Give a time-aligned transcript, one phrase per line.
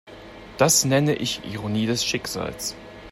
[0.57, 2.75] Das nenne ich Ironie des Schicksals.